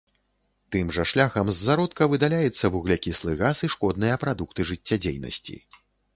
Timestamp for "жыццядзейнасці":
4.73-5.55